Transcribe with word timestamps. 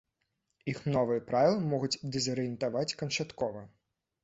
Іх 0.71 0.79
новыя 0.95 1.21
правілы 1.27 1.61
могуць 1.75 1.99
дэзарыентаваць 2.17 2.97
канчаткова. 3.05 3.65